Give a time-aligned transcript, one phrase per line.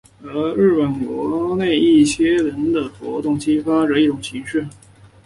[0.23, 4.65] 而日本国内一些人的活动也激发着这种情绪。